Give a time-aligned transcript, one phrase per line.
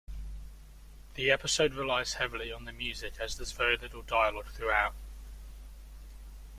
[1.13, 4.95] The episode relies heavily on the music as there's very little dialogue throughout.